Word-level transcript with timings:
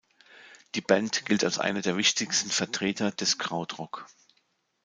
Die 0.73 0.81
Band 0.81 1.27
gilt 1.27 1.43
als 1.43 1.59
einer 1.59 1.83
der 1.83 1.95
wichtigsten 1.95 2.49
Vertreter 2.49 3.11
des 3.11 3.37
Krautrock. 3.37 4.07